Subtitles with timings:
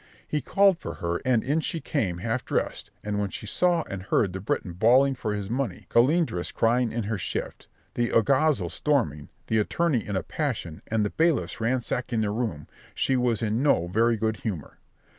[0.27, 4.01] He called for her, and in she came half dressed, and when she saw and
[4.01, 9.29] heard the Breton bawling for his money, Colindres crying in her shift, the alguazil storming,
[9.45, 13.87] the attorney in a passion, and the bailiffs ransacking the room, she was in no
[13.89, 14.79] very good humour.